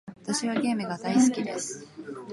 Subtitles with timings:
[0.23, 1.85] 私はゲームが大好きです。